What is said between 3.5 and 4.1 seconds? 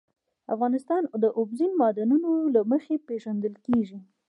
کېږي.